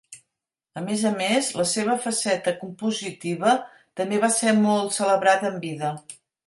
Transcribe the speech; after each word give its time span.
A 0.79 0.81
més 0.85 1.03
a 1.09 1.11
més, 1.19 1.49
la 1.59 1.65
seva 1.73 1.99
faceta 2.07 2.55
compositiva 2.63 3.55
també 4.01 4.25
va 4.27 4.35
ser 4.43 4.59
molt 4.67 5.01
celebrada 5.01 5.55
en 5.57 5.67
vida. 5.69 5.99